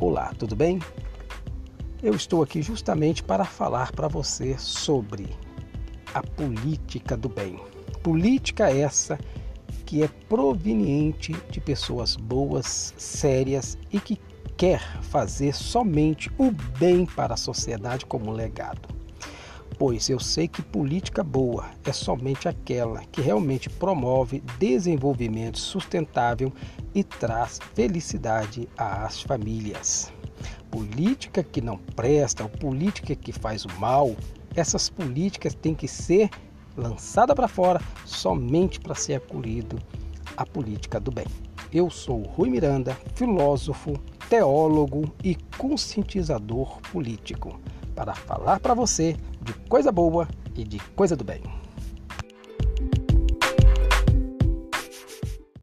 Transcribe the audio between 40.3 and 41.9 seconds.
a política do bem. Eu